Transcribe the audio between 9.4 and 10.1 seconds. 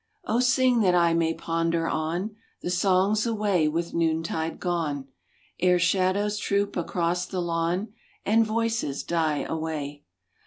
away.